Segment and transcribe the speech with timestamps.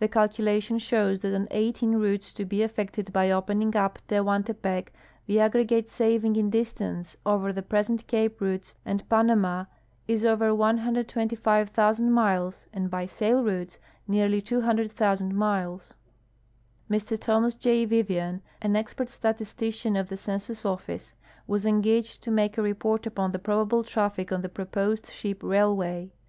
[0.00, 4.88] The calculation shows that on eighteen routes to be affected by open ing u]) Te]iuantc[)ec
[5.26, 9.66] the aggregate saving in distance over the present cape routes and Panama
[10.08, 13.78] is over 125,000 miles and l)y sail routes
[14.08, 15.94] nearly 200,000 miles.
[16.90, 17.84] Mr Thomas J.
[17.84, 21.14] Vivian, an expert statistician of the Census Office,
[21.46, 26.10] was engaged to make a report upon the probable traffic on the proposed ship railway.